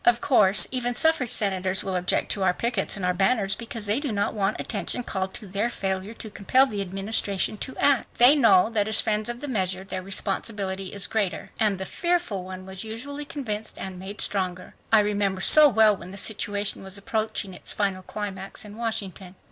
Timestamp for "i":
14.91-15.01